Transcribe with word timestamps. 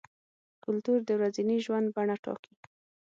کلتور 0.63 0.99
د 1.05 1.09
ورځني 1.17 1.57
ژوند 1.65 1.87
بڼه 1.95 2.15
ټاکي. 2.23 2.53